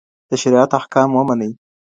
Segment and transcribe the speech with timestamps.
[0.29, 1.51] د شریعت احکام ومنئ.